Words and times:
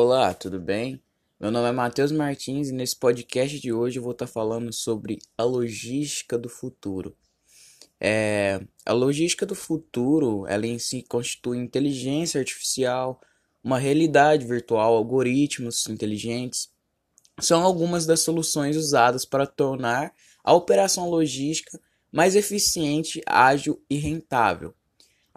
Olá, 0.00 0.32
tudo 0.32 0.60
bem? 0.60 1.02
Meu 1.40 1.50
nome 1.50 1.68
é 1.68 1.72
Matheus 1.72 2.12
Martins 2.12 2.68
e 2.68 2.72
nesse 2.72 2.94
podcast 2.94 3.58
de 3.58 3.72
hoje 3.72 3.98
eu 3.98 4.02
vou 4.04 4.12
estar 4.12 4.28
falando 4.28 4.72
sobre 4.72 5.18
a 5.36 5.42
logística 5.42 6.38
do 6.38 6.48
futuro. 6.48 7.16
É, 8.00 8.60
a 8.86 8.92
logística 8.92 9.44
do 9.44 9.56
futuro, 9.56 10.46
ela 10.46 10.68
em 10.68 10.78
si 10.78 11.02
constitui 11.02 11.58
inteligência 11.58 12.38
artificial, 12.38 13.20
uma 13.60 13.76
realidade 13.76 14.46
virtual, 14.46 14.94
algoritmos 14.94 15.88
inteligentes. 15.88 16.70
São 17.40 17.64
algumas 17.64 18.06
das 18.06 18.20
soluções 18.20 18.76
usadas 18.76 19.24
para 19.24 19.48
tornar 19.48 20.14
a 20.44 20.54
operação 20.54 21.10
logística 21.10 21.76
mais 22.12 22.36
eficiente, 22.36 23.20
ágil 23.26 23.82
e 23.90 23.96
rentável. 23.96 24.72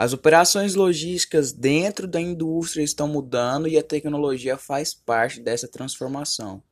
As 0.02 0.14
operações 0.14 0.74
logísticas 0.74 1.52
dentro 1.52 2.08
da 2.08 2.20
indústria 2.20 2.82
estão 2.82 3.08
mudando 3.08 3.68
e 3.68 3.78
a 3.78 3.84
tecnologia 3.84 4.58
faz 4.58 4.96
parte 4.96 5.40
dessa 5.40 5.68
transformação. 5.68 6.64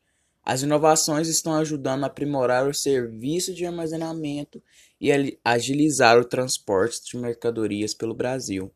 As 0.44 0.64
inovações 0.64 1.28
estão 1.28 1.54
ajudando 1.54 2.04
a 2.04 2.08
aprimorar 2.08 2.68
o 2.68 2.73
serviço 2.73 3.54
de 3.54 3.68
armazenamento 3.68 4.60
e 5.00 5.12
agilizar 5.46 6.18
o 6.18 6.26
transporte 6.26 7.06
de 7.06 7.18
mercadorias 7.20 7.94
pelo 7.94 8.16
Brasil. 8.16 8.72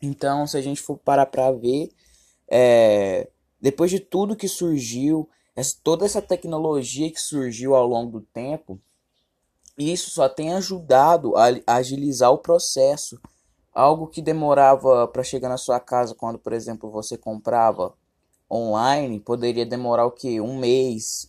Então, 0.00 0.46
se 0.46 0.56
a 0.56 0.62
gente 0.62 0.80
for 0.80 0.96
parar 0.96 1.26
para 1.26 1.52
ver, 1.52 1.90
é, 2.48 3.28
depois 3.60 3.90
de 3.90 4.00
tudo 4.00 4.34
que 4.34 4.48
surgiu, 4.48 5.28
essa, 5.54 5.76
toda 5.84 6.06
essa 6.06 6.22
tecnologia 6.22 7.12
que 7.12 7.20
surgiu 7.20 7.74
ao 7.74 7.86
longo 7.86 8.20
do 8.20 8.26
tempo, 8.32 8.80
isso 9.76 10.08
só 10.08 10.26
tem 10.26 10.54
ajudado 10.54 11.34
a 11.36 11.76
agilizar 11.76 12.30
o 12.30 12.38
processo 12.38 13.20
Algo 13.74 14.06
que 14.06 14.22
demorava 14.22 15.08
para 15.08 15.24
chegar 15.24 15.48
na 15.48 15.56
sua 15.56 15.80
casa 15.80 16.14
quando, 16.14 16.38
por 16.38 16.52
exemplo, 16.52 16.90
você 16.90 17.18
comprava 17.18 17.92
online, 18.50 19.18
poderia 19.18 19.66
demorar 19.66 20.06
o 20.06 20.12
que? 20.12 20.40
Um 20.40 20.56
mês 20.58 21.28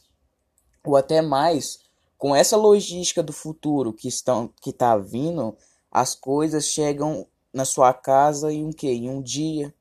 ou 0.84 0.96
até 0.96 1.22
mais. 1.22 1.80
Com 2.18 2.36
essa 2.36 2.56
logística 2.56 3.24
do 3.24 3.34
futuro 3.34 3.92
que 3.92 4.08
estão 4.08 4.50
que 4.62 4.70
está 4.70 4.96
vindo, 4.98 5.58
as 5.92 6.14
coisas 6.16 6.66
chegam 6.66 7.28
na 7.54 7.66
sua 7.66 7.94
casa 7.94 8.52
em 8.52 8.64
um 8.64 8.72
que? 8.72 8.90
Em 8.90 9.10
um 9.10 9.22
dia. 9.22 9.74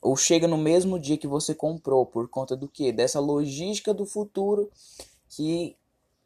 Ou 0.00 0.16
chega 0.16 0.46
no 0.46 0.56
mesmo 0.56 0.98
dia 0.98 1.18
que 1.18 1.26
você 1.26 1.54
comprou, 1.54 2.06
por 2.06 2.28
conta 2.28 2.56
do 2.56 2.68
que? 2.68 2.92
Dessa 2.92 3.18
logística 3.18 3.92
do 3.92 4.06
futuro 4.06 4.70
que 5.28 5.76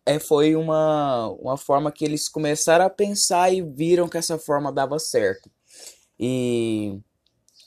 é, 0.04 0.18
foi 0.18 0.54
uma, 0.54 1.28
uma 1.30 1.56
forma 1.56 1.90
que 1.90 2.04
eles 2.04 2.28
começaram 2.28 2.84
a 2.84 2.90
pensar 2.90 3.52
e 3.52 3.62
viram 3.62 4.08
que 4.08 4.18
essa 4.18 4.38
forma 4.38 4.72
dava 4.72 4.98
certo. 4.98 5.50
E 6.18 6.98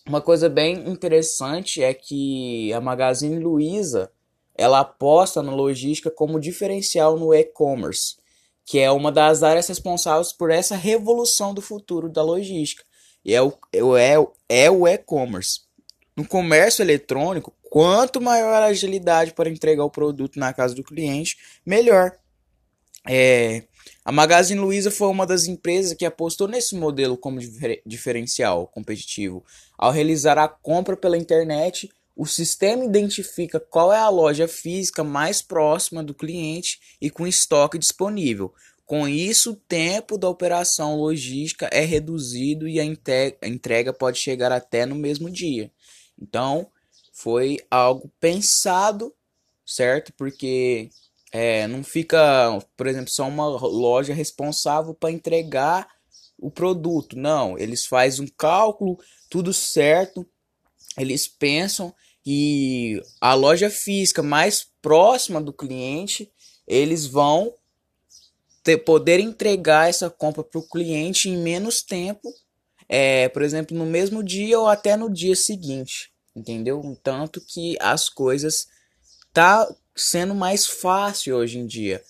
uma 0.08 0.22
coisa 0.22 0.48
bem 0.48 0.88
interessante 0.90 1.82
é 1.82 1.94
que 1.94 2.72
a 2.74 2.80
Magazine 2.80 3.40
Luiza 3.40 4.12
ela 4.58 4.80
aposta 4.80 5.44
na 5.44 5.54
logística 5.54 6.10
como 6.10 6.40
diferencial 6.40 7.20
no 7.20 7.34
e-commerce, 7.34 8.16
que 8.64 8.80
é 8.80 8.90
uma 8.90 9.12
das 9.12 9.44
áreas 9.44 9.68
responsáveis 9.68 10.32
por 10.32 10.50
essa 10.50 10.76
revolução 10.76 11.54
do 11.54 11.62
futuro 11.62 12.08
da 12.10 12.24
logística. 12.24 12.84
E 13.24 13.34
é 13.34 13.42
o, 13.42 13.54
é, 13.98 14.14
é 14.48 14.72
o 14.72 14.88
e-commerce. 14.88 15.62
No 16.16 16.26
comércio 16.26 16.82
eletrônico, 16.82 17.54
quanto 17.64 18.22
maior 18.22 18.62
a 18.62 18.68
agilidade 18.68 19.34
para 19.34 19.50
entregar 19.50 19.84
o 19.84 19.90
produto 19.90 20.40
na 20.40 20.54
casa 20.54 20.74
do 20.74 20.84
cliente, 20.84 21.38
melhor. 21.66 22.16
É, 23.08 23.64
a 24.04 24.12
Magazine 24.12 24.60
Luiza 24.60 24.92
foi 24.92 25.08
uma 25.08 25.26
das 25.26 25.46
empresas 25.46 25.94
que 25.94 26.06
apostou 26.06 26.48
nesse 26.48 26.76
modelo 26.76 27.18
como 27.18 27.40
diferencial 27.86 28.68
competitivo. 28.68 29.44
Ao 29.78 29.92
realizar 29.92 30.38
a 30.38 30.48
compra 30.48 30.96
pela 30.96 31.18
internet, 31.18 31.90
o 32.16 32.26
sistema 32.26 32.86
identifica 32.86 33.60
qual 33.60 33.92
é 33.92 34.00
a 34.00 34.10
loja 34.10 34.48
física 34.48 35.04
mais 35.04 35.42
próxima 35.42 36.04
do 36.04 36.14
cliente 36.14 36.80
e 37.02 37.10
com 37.10 37.28
estoque 37.28 37.78
disponível. 37.78 38.54
Com 38.86 39.08
isso, 39.08 39.52
o 39.52 39.56
tempo 39.56 40.18
da 40.18 40.30
operação 40.30 40.96
logística 40.96 41.68
é 41.74 41.82
reduzido 41.82 42.68
e 42.68 42.80
a 42.80 42.86
entrega 42.86 43.92
pode 43.92 44.20
chegar 44.20 44.52
até 44.52 44.86
no 44.86 44.96
mesmo 44.96 45.30
dia. 45.30 45.72
Então, 46.22 46.68
foi 47.12 47.60
algo 47.70 48.12
pensado, 48.20 49.12
certo? 49.66 50.14
Porque 50.14 50.90
é, 51.32 51.68
não 51.68 51.84
fica, 51.84 52.60
por 52.78 52.88
exemplo, 52.88 53.10
só 53.10 53.28
uma 53.28 53.48
loja 53.48 54.14
responsável 54.14 54.94
para 54.94 55.12
entregar 55.12 55.88
o 56.38 56.50
produto. 56.50 57.18
Não, 57.18 57.58
eles 57.58 57.86
fazem 57.86 58.26
um 58.26 58.28
cálculo, 58.28 58.98
tudo 59.30 59.54
certo. 59.54 60.26
Eles 60.98 61.28
pensam 61.28 61.94
que 62.24 63.02
a 63.20 63.34
loja 63.34 63.70
física 63.70 64.24
mais 64.24 64.68
próxima 64.82 65.42
do 65.42 65.54
cliente, 65.54 66.32
eles 66.68 67.06
vão 67.06 67.54
ter, 68.64 68.78
poder 68.78 69.20
entregar 69.20 69.90
essa 69.90 70.10
compra 70.10 70.44
para 70.44 70.60
o 70.60 70.68
cliente 70.68 71.30
em 71.30 71.38
menos 71.38 71.84
tempo, 71.84 72.34
é, 72.90 73.30
por 73.30 73.42
exemplo, 73.42 73.78
no 73.78 73.86
mesmo 73.86 74.24
dia 74.24 74.60
ou 74.60 74.68
até 74.68 74.96
no 74.96 75.12
dia 75.12 75.36
seguinte, 75.36 76.12
entendeu? 76.36 76.98
Tanto 77.04 77.42
que 77.42 77.78
as 77.80 78.10
coisas 78.10 78.68
tá 79.36 79.70
sendo 79.94 80.34
mais 80.34 80.66
fácil 80.66 81.36
hoje 81.36 81.60
em 81.60 81.68
dia. 81.68 82.02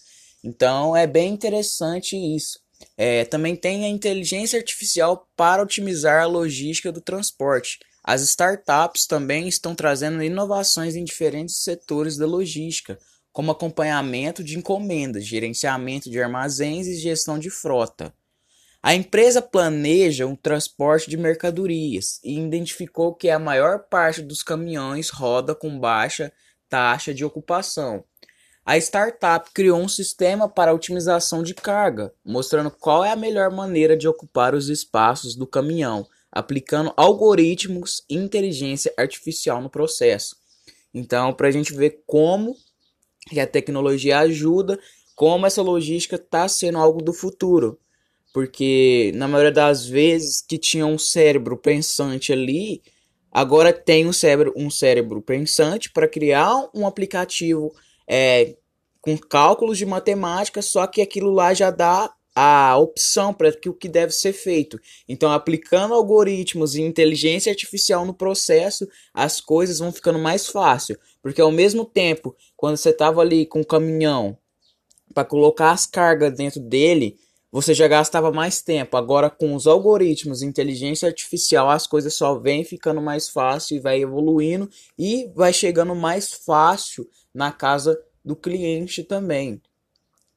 Então 0.44 0.96
é 0.96 1.08
bem 1.08 1.34
interessante 1.34 2.16
isso. 2.16 2.60
É, 2.96 3.26
também 3.26 3.56
tem 3.56 3.84
a 3.84 3.90
inteligência 3.90 4.60
artificial 4.60 5.28
para 5.36 5.64
otimizar 5.64 6.22
a 6.22 6.28
logística 6.28 6.92
do 6.92 7.02
transporte. 7.02 7.80
As 8.04 8.22
startups 8.22 9.08
também 9.08 9.48
estão 9.48 9.74
trazendo 9.74 10.22
inovações 10.22 10.96
em 10.96 11.04
diferentes 11.04 11.64
setores 11.64 12.16
da 12.16 12.28
logística, 12.28 13.00
como 13.34 13.52
acompanhamento 13.52 14.44
de 14.44 14.56
encomendas, 14.56 15.26
gerenciamento 15.26 16.12
de 16.12 16.22
armazéns 16.22 16.86
e 16.86 16.96
gestão 16.96 17.40
de 17.40 17.50
frota. 17.50 18.14
A 18.84 18.94
empresa 18.94 19.42
planeja 19.42 20.28
um 20.28 20.36
transporte 20.36 21.10
de 21.10 21.18
mercadorias 21.18 22.20
e 22.24 22.38
identificou 22.38 23.16
que 23.16 23.32
a 23.32 23.40
maior 23.40 23.80
parte 23.90 24.22
dos 24.22 24.44
caminhões 24.44 25.10
roda 25.10 25.56
com 25.56 25.80
baixa 25.80 26.32
taxa 26.70 27.14
de 27.14 27.24
ocupação. 27.26 28.04
A 28.66 28.78
startup 28.78 29.52
criou 29.54 29.80
um 29.80 29.88
sistema 29.88 30.50
para 30.50 30.74
otimização 30.74 31.44
de 31.44 31.54
carga, 31.54 32.12
mostrando 32.26 32.72
qual 32.72 33.06
é 33.06 33.12
a 33.12 33.16
melhor 33.16 33.52
maneira 33.52 33.96
de 33.96 34.08
ocupar 34.08 34.56
os 34.56 34.70
espaços 34.70 35.36
do 35.36 35.46
caminhão, 35.46 36.08
aplicando 36.32 36.92
algoritmos 36.98 38.04
e 38.10 38.16
inteligência 38.16 38.92
artificial 38.98 39.62
no 39.62 39.70
processo. 39.70 40.36
Então, 40.92 41.32
para 41.34 41.48
a 41.48 41.52
gente 41.52 41.74
ver 41.74 42.04
como 42.08 42.56
que 43.30 43.40
a 43.40 43.46
tecnologia 43.46 44.20
ajuda, 44.20 44.80
como 45.16 45.46
essa 45.46 45.62
logística 45.62 46.16
está 46.16 46.48
sendo 46.48 46.78
algo 46.78 47.02
do 47.02 47.14
futuro. 47.14 47.80
Porque 48.34 49.12
na 49.16 49.28
maioria 49.28 49.52
das 49.52 49.86
vezes 49.86 50.42
que 50.42 50.58
tinha 50.58 50.86
um 50.86 50.98
cérebro 50.98 51.56
pensante 51.56 52.34
ali, 52.34 52.82
agora 53.36 53.74
tem 53.74 54.08
um 54.08 54.14
cérebro, 54.14 54.54
um 54.56 54.70
cérebro 54.70 55.22
pensante 55.22 55.92
para 55.92 56.08
criar 56.08 56.70
um 56.74 56.88
aplicativo 56.88 57.76
é, 58.08 58.56
com 59.02 59.18
cálculos 59.18 59.78
de 59.78 59.86
matemática, 59.86 60.62
só 60.62 60.88
que 60.88 61.02
aquilo 61.02 61.30
lá 61.32 61.54
já 61.54 61.70
dá 61.70 62.10
a 62.34 62.78
opção 62.78 63.34
para 63.34 63.50
o 63.68 63.74
que 63.74 63.90
deve 63.90 64.14
ser 64.14 64.32
feito. 64.32 64.80
Então, 65.06 65.34
aplicando 65.34 65.94
algoritmos 65.94 66.76
e 66.76 66.82
inteligência 66.82 67.50
artificial 67.50 68.06
no 68.06 68.14
processo, 68.14 68.88
as 69.14 69.42
coisas 69.42 69.80
vão 69.80 69.92
ficando 69.92 70.18
mais 70.18 70.48
fácil, 70.48 70.98
porque 71.22 71.42
ao 71.42 71.52
mesmo 71.52 71.84
tempo, 71.84 72.34
quando 72.56 72.78
você 72.78 72.92
estava 72.92 73.20
ali 73.20 73.46
com 73.46 73.60
o 73.60 73.66
caminhão 73.66 74.38
para 75.14 75.26
colocar 75.26 75.72
as 75.72 75.86
cargas 75.86 76.34
dentro 76.34 76.62
dele, 76.62 77.18
você 77.56 77.74
já 77.74 77.88
gastava 77.88 78.34
mais 78.34 78.62
tempo. 78.62 78.98
Agora, 78.98 79.30
com 79.30 79.56
os 79.56 79.66
algoritmos, 79.66 80.42
inteligência 80.42 81.08
artificial, 81.08 81.70
as 81.70 81.88
coisas 81.88 82.14
só 82.14 82.38
vêm 82.38 82.66
ficando 82.66 83.02
mais 83.02 83.30
fácil 83.30 83.78
e 83.78 83.80
vai 83.80 84.02
evoluindo 84.02 84.70
e 85.00 85.32
vai 85.34 85.54
chegando 85.54 85.96
mais 85.96 86.34
fácil 86.34 87.10
na 87.34 87.54
casa 87.54 87.98
do 88.26 88.36
cliente 88.36 89.06
também. 89.06 89.62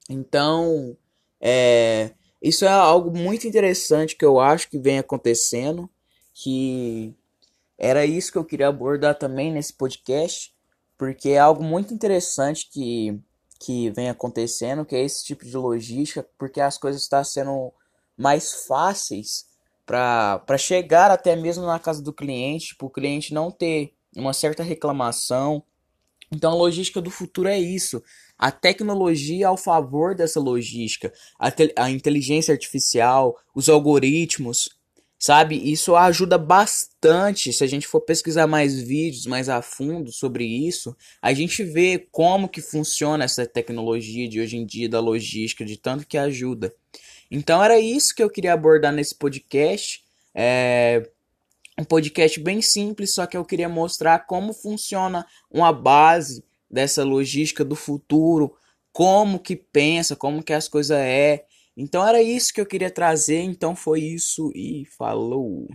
Então, 0.09 0.97
é, 1.41 2.13
isso 2.41 2.65
é 2.65 2.69
algo 2.69 3.11
muito 3.11 3.49
interessante 3.49 4.15
que 4.15 4.25
eu 4.25 4.39
acho 4.39 4.71
que 4.71 4.79
vem 4.79 5.01
acontecendo, 5.01 5.91
que 6.33 7.13
era 7.77 8.07
isso 8.07 8.31
que 8.31 8.39
eu 8.39 8.45
queria 8.45 8.69
abordar 8.69 9.19
também 9.19 9.51
nesse 9.51 9.73
podcast, 9.73 10.55
porque 10.97 11.31
é 11.31 11.39
algo 11.41 11.65
muito 11.65 11.93
interessante 11.93 12.71
que 12.71 13.21
que 13.59 13.91
vem 13.91 14.09
acontecendo, 14.09 14.85
que 14.85 14.95
é 14.95 15.03
esse 15.03 15.25
tipo 15.25 15.45
de 15.45 15.57
logística, 15.57 16.27
porque 16.39 16.61
as 16.61 16.79
coisas 16.79 17.03
estão 17.03 17.25
sendo 17.25 17.73
mais 18.17 18.67
fáceis 18.67 19.47
para 19.85 20.59
chegar 20.59 21.11
até 21.11 21.35
mesmo 21.35 21.65
na 21.65 21.79
casa 21.79 22.03
do 22.03 22.13
cliente, 22.13 22.77
para 22.77 22.87
o 22.87 22.91
cliente 22.91 23.33
não 23.33 23.51
ter 23.51 23.95
uma 24.15 24.33
certa 24.33 24.63
reclamação. 24.63 25.63
Então 26.31 26.53
a 26.53 26.55
logística 26.55 27.01
do 27.01 27.11
futuro 27.11 27.49
é 27.49 27.59
isso. 27.59 28.03
A 28.37 28.53
tecnologia 28.53 29.49
ao 29.49 29.57
favor 29.57 30.15
dessa 30.15 30.39
logística, 30.39 31.13
a, 31.39 31.51
a 31.77 31.91
inteligência 31.91 32.53
artificial, 32.53 33.37
os 33.55 33.69
algoritmos, 33.69 34.78
Sabe, 35.19 35.57
isso 35.57 35.97
ajuda 35.97 36.39
bastante. 36.39 37.53
Se 37.53 37.65
a 37.65 37.67
gente 37.67 37.89
for 37.89 38.01
pesquisar 38.01 38.47
mais 38.47 38.81
vídeos 38.81 39.27
mais 39.27 39.49
a 39.49 39.61
fundo 39.61 40.13
sobre 40.13 40.45
isso, 40.45 40.97
a 41.21 41.33
gente 41.35 41.65
vê 41.65 42.07
como 42.13 42.49
que 42.49 42.61
funciona 42.61 43.25
essa 43.25 43.45
tecnologia 43.45 44.29
de 44.29 44.41
hoje 44.41 44.57
em 44.57 44.65
dia 44.65 44.89
da 44.89 45.01
logística, 45.01 45.65
de 45.65 45.77
tanto 45.77 46.07
que 46.07 46.17
ajuda. 46.17 46.73
Então 47.31 47.63
era 47.63 47.81
isso 47.81 48.15
que 48.15 48.23
eu 48.23 48.31
queria 48.31 48.53
abordar 48.53 48.93
nesse 48.93 49.15
podcast. 49.15 50.05
É 50.35 51.11
um 51.79 51.85
podcast 51.85 52.41
bem 52.41 52.61
simples, 52.61 53.15
só 53.15 53.25
que 53.25 53.37
eu 53.37 53.45
queria 53.45 53.69
mostrar 53.69 54.27
como 54.27 54.53
funciona 54.53 55.25
uma 55.49 55.73
base 55.73 56.45
dessa 56.69 57.05
logística 57.05 57.65
do 57.65 57.77
futuro, 57.77 58.55
como 58.93 59.39
que 59.39 59.55
pensa, 59.55 60.17
como 60.17 60.43
que 60.43 60.53
as 60.53 60.69
coisas 60.69 60.99
é. 60.99 61.45
Então 61.81 62.05
era 62.05 62.21
isso 62.21 62.53
que 62.53 62.61
eu 62.61 62.67
queria 62.67 62.91
trazer, 62.91 63.41
então 63.41 63.77
foi 63.77 64.01
isso 64.01 64.51
e 64.53 64.85
falou. 64.99 65.69